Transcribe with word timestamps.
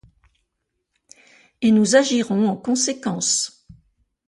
et 1.61 1.69
nous 1.71 1.95
agirons 1.95 2.49
en 2.49 2.55
conséquence. 2.57 3.67